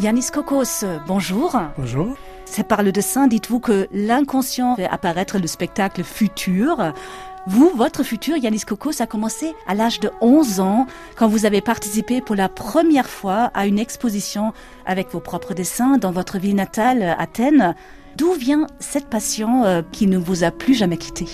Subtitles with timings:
[0.00, 1.60] Yanis Kokos, bonjour.
[1.76, 2.16] Bonjour.
[2.46, 6.94] C'est par le dessin, dites-vous que l'inconscient fait apparaître le spectacle futur.
[7.46, 10.86] Vous, votre futur, Yanis Kokos, a commencé à l'âge de 11 ans,
[11.16, 14.54] quand vous avez participé pour la première fois à une exposition
[14.86, 17.74] avec vos propres dessins dans votre ville natale, Athènes.
[18.16, 21.26] D'où vient cette passion euh, qui ne vous a plus jamais quitté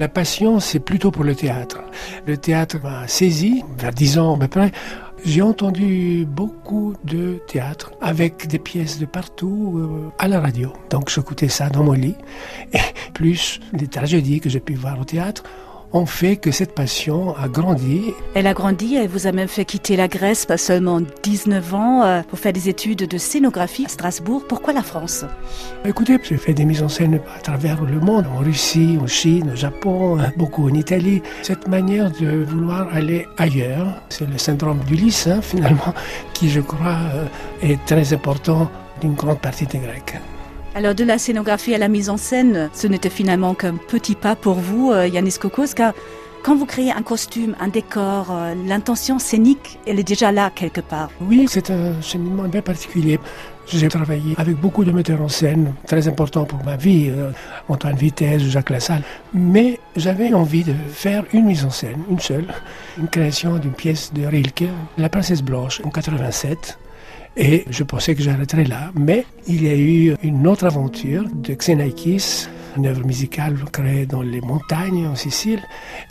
[0.00, 1.78] La passion, c'est plutôt pour le théâtre.
[2.26, 4.72] Le théâtre m'a saisi, vers 10 ans à peu près.
[5.24, 10.72] J'ai entendu beaucoup de théâtre avec des pièces de partout euh, à la radio.
[10.90, 12.16] Donc j'écoutais ça dans mon lit.
[12.72, 12.78] Et
[13.14, 15.44] plus les tragédies que j'ai pu voir au théâtre
[15.92, 18.14] ont fait que cette passion a grandi.
[18.34, 22.02] Elle a grandi, elle vous a même fait quitter la Grèce, pas seulement 19 ans,
[22.02, 24.44] euh, pour faire des études de scénographie à Strasbourg.
[24.48, 25.24] Pourquoi la France?
[25.84, 29.50] Écoutez, j'ai fait des mises en scène à travers le monde, en Russie, en Chine,
[29.52, 31.22] au Japon, hein, beaucoup en Italie.
[31.42, 35.94] Cette manière de vouloir aller ailleurs, c'est le syndrome d'Ulysse, hein, finalement,
[36.32, 37.26] qui, je crois, euh,
[37.62, 40.14] est très important d'une grande partie des Grecs.
[40.74, 44.34] Alors de la scénographie à la mise en scène, ce n'était finalement qu'un petit pas
[44.34, 45.92] pour vous, euh, Yanis Kokos, car
[46.42, 50.80] quand vous créez un costume, un décor, euh, l'intention scénique, elle est déjà là quelque
[50.80, 51.10] part.
[51.20, 53.20] Oui, c'est un cheminement bien particulier.
[53.68, 57.30] J'ai travaillé avec beaucoup de metteurs en scène, très important pour ma vie, euh,
[57.68, 59.02] Antoine Vitesse, Jacques Lassalle.
[59.34, 62.46] Mais j'avais envie de faire une mise en scène, une seule,
[62.98, 64.64] une création d'une pièce de Rilke,
[64.96, 66.78] La Princesse Blanche, en 87.
[67.36, 68.90] Et je pensais que j'arrêterais là.
[68.94, 74.22] Mais il y a eu une autre aventure de Xenakis, une œuvre musicale créée dans
[74.22, 75.62] les montagnes en Sicile,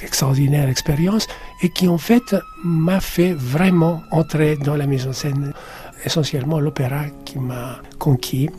[0.01, 1.27] extraordinaire expérience,
[1.61, 5.53] et qui en fait m'a fait vraiment entrer dans la mise en scène,
[6.05, 8.49] essentiellement l'opéra qui m'a conquis.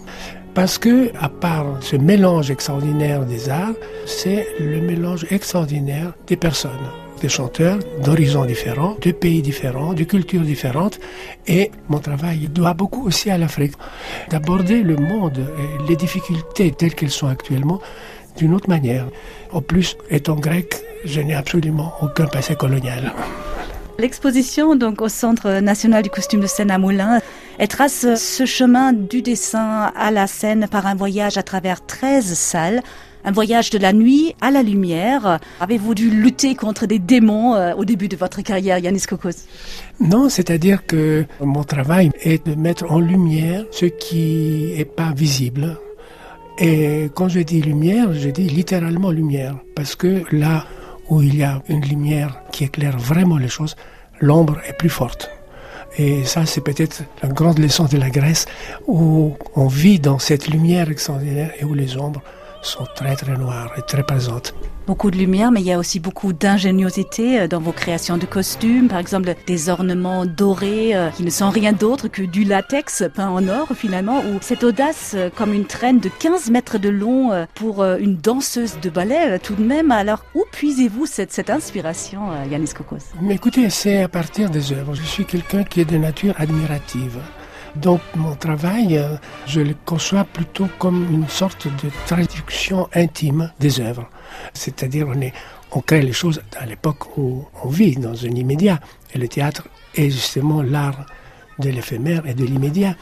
[0.54, 3.74] Parce que, à part ce mélange extraordinaire des arts,
[4.06, 6.70] c'est le mélange extraordinaire des personnes
[7.22, 10.98] des chanteurs d'horizons différents, de pays différents, de cultures différentes.
[11.46, 13.74] Et mon travail doit beaucoup aussi à l'Afrique.
[14.28, 17.80] D'aborder le monde et les difficultés telles qu'elles sont actuellement
[18.36, 19.06] d'une autre manière.
[19.52, 20.74] En plus, étant grec,
[21.04, 23.12] je n'ai absolument aucun passé colonial.
[23.98, 27.20] L'exposition donc au Centre national du costume de scène à Moulins,
[27.58, 32.34] elle trace ce chemin du dessin à la scène par un voyage à travers 13
[32.34, 32.82] salles
[33.24, 35.38] un voyage de la nuit à la lumière.
[35.60, 39.46] Avez-vous dû lutter contre des démons euh, au début de votre carrière, Yanis Kokos?
[40.00, 45.78] Non, c'est-à-dire que mon travail est de mettre en lumière ce qui n'est pas visible.
[46.58, 50.66] Et quand je dis lumière, je dis littéralement lumière, parce que là
[51.08, 53.74] où il y a une lumière qui éclaire vraiment les choses,
[54.20, 55.30] l'ombre est plus forte.
[55.98, 58.46] Et ça, c'est peut-être la grande leçon de la Grèce,
[58.86, 62.22] où on vit dans cette lumière extraordinaire et où les ombres
[62.62, 64.54] sont très très noires et très présentes.
[64.86, 68.26] Beaucoup de lumière, mais il y a aussi beaucoup d'ingéniosité euh, dans vos créations de
[68.26, 68.88] costumes.
[68.88, 73.28] Par exemple, des ornements dorés euh, qui ne sont rien d'autre que du latex peint
[73.28, 77.30] en or finalement, ou cette audace euh, comme une traîne de 15 mètres de long
[77.54, 79.90] pour une danseuse de ballet tout de même.
[79.90, 82.96] Alors, où puisez-vous cette, cette inspiration, Yanis Kokos?
[83.20, 84.94] Mais écoutez, c'est à partir des œuvres.
[84.94, 87.18] Je suis quelqu'un qui est de nature admirative.
[87.76, 89.16] Donc mon travail, euh,
[89.46, 94.08] je le conçois plutôt comme une sorte de traduction intime des œuvres.
[94.52, 95.08] C'est-à-dire
[95.72, 98.78] on, crée les choses à l'époque où on vit, dans un immédiat.
[99.14, 101.06] Et le théâtre est justement l'art
[101.58, 102.94] de l'éphémère et de l'immédiat.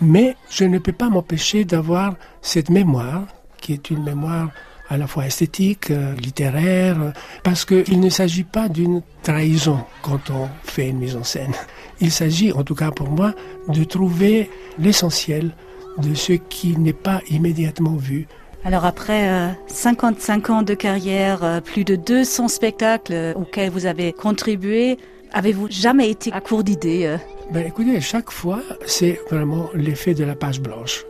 [0.00, 3.26] Mais je ne peux pas m'empêcher d'avoir cette mémoire,
[3.60, 4.50] qui est une mémoire
[4.88, 10.48] à la fois esthétique, euh, littéraire, parce qu'il ne s'agit pas d'une trahison quand on
[10.62, 11.54] fait une mise en scène.
[12.00, 13.34] Il s'agit, en tout cas pour moi,
[13.68, 15.54] de trouver l'essentiel
[15.98, 18.26] de ce qui n'est pas immédiatement vu.
[18.64, 24.12] Alors après 55 euh, ans de carrière, euh, plus de 200 spectacles auxquels vous avez
[24.12, 24.98] contribué,
[25.32, 27.16] avez-vous jamais été à court d'idées
[27.52, 31.04] ben, Écoutez, chaque fois, c'est vraiment l'effet de la page blanche.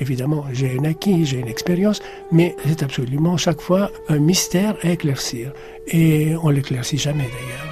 [0.00, 2.00] Évidemment, j'ai un acquis, j'ai une expérience,
[2.32, 5.52] mais c'est absolument chaque fois un mystère à éclaircir.
[5.86, 7.71] Et on l'éclaircit jamais d'ailleurs.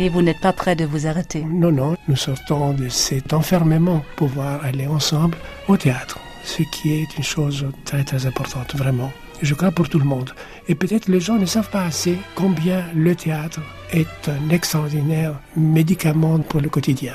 [0.00, 4.04] Et vous n'êtes pas prêt de vous arrêter Non, non, nous sortons de cet enfermement
[4.16, 5.36] pour pouvoir aller ensemble
[5.66, 9.10] au théâtre, ce qui est une chose très très importante, vraiment.
[9.42, 10.30] Je crois pour tout le monde.
[10.68, 16.38] Et peut-être les gens ne savent pas assez combien le théâtre est un extraordinaire médicament
[16.40, 17.14] pour le quotidien.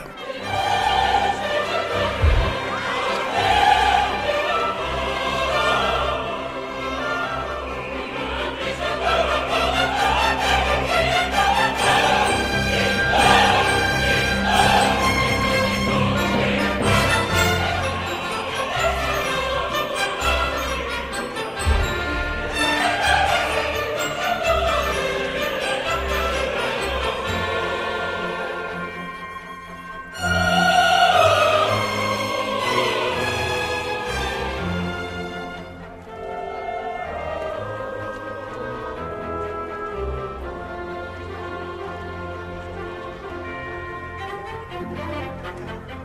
[44.83, 46.02] フフフフ。